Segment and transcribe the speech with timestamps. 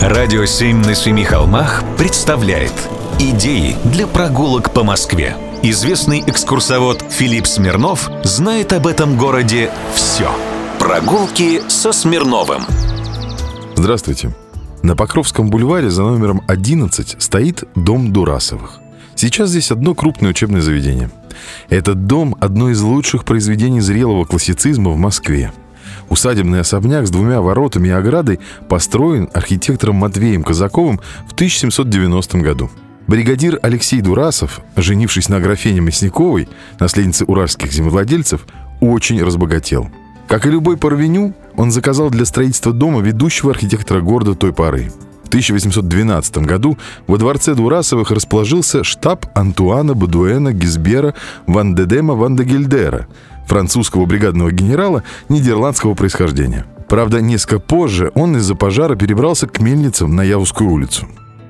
[0.00, 2.72] Радио «Семь на семи холмах» представляет
[3.18, 5.36] Идеи для прогулок по Москве.
[5.62, 10.30] Известный экскурсовод Филипп Смирнов знает об этом городе все.
[10.78, 12.62] Прогулки со Смирновым.
[13.76, 14.34] Здравствуйте.
[14.82, 18.80] На Покровском бульваре за номером 11 стоит дом Дурасовых.
[19.16, 21.10] Сейчас здесь одно крупное учебное заведение.
[21.68, 25.52] Этот дом– одно из лучших произведений зрелого классицизма в Москве.
[26.10, 32.68] Усадебный особняк с двумя воротами и оградой построен архитектором Матвеем Казаковым в 1790 году.
[33.06, 36.48] Бригадир Алексей Дурасов, женившись на графине Мясниковой,
[36.80, 38.44] наследнице уральских землевладельцев,
[38.80, 39.88] очень разбогател.
[40.26, 44.92] Как и любой парвеню, он заказал для строительства дома ведущего архитектора города той поры.
[45.24, 51.14] В 1812 году во дворце Дурасовых расположился штаб Антуана Бадуэна Гизбера
[51.46, 53.06] Ван Дедема Ван де Гильдера,
[53.50, 56.66] французского бригадного генерала нидерландского происхождения.
[56.88, 61.08] Правда, несколько позже он из-за пожара перебрался к мельницам на Явскую улицу.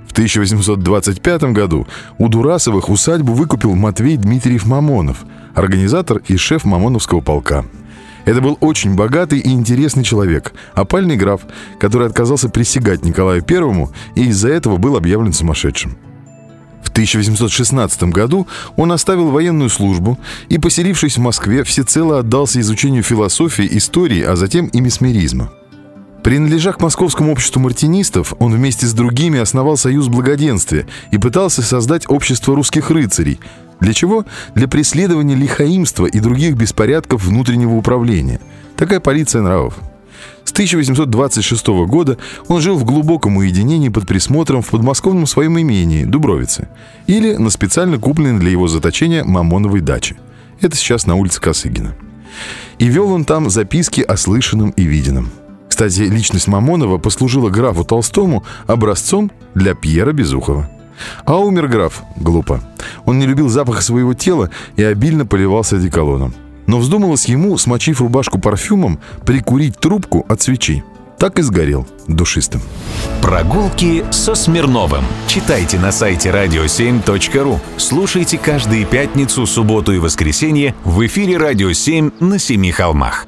[0.08, 7.66] В 1825 году у Дурасовых усадьбу выкупил Матвей Дмитриев Мамонов, организатор и шеф Мамоновского полка.
[8.24, 11.42] Это был очень богатый и интересный человек, опальный граф,
[11.78, 15.96] который отказался присягать Николаю Первому и из-за этого был объявлен сумасшедшим.
[16.90, 23.66] В 1816 году он оставил военную службу и, поселившись в Москве, всецело отдался изучению философии,
[23.70, 25.52] истории, а затем и месмеризма.
[26.24, 32.10] Принадлежа к Московскому обществу мартинистов, он вместе с другими основал союз благоденствия и пытался создать
[32.10, 33.38] общество русских рыцарей.
[33.78, 34.26] Для чего?
[34.56, 38.40] Для преследования лихаимства и других беспорядков внутреннего управления.
[38.76, 39.74] Такая полиция нравов.
[40.44, 42.18] С 1826 года
[42.48, 46.68] он жил в глубоком уединении под присмотром в подмосковном своем имении, Дубровице,
[47.06, 50.16] или на специально купленной для его заточения Мамоновой даче.
[50.60, 51.94] Это сейчас на улице Косыгина.
[52.78, 55.30] И вел он там записки о слышанном и виденном.
[55.68, 60.68] Кстати, личность Мамонова послужила графу Толстому образцом для Пьера Безухова.
[61.24, 62.60] А умер граф глупо.
[63.04, 66.34] Он не любил запаха своего тела и обильно поливался одеколоном.
[66.70, 70.84] Но вздумалось ему, смочив рубашку парфюмом, прикурить трубку от свечи.
[71.18, 72.62] Так и сгорел душистым.
[73.20, 75.02] Прогулки со Смирновым.
[75.26, 77.58] Читайте на сайте radio7.ru.
[77.76, 83.26] Слушайте каждые пятницу, субботу и воскресенье в эфире «Радио 7» на Семи холмах.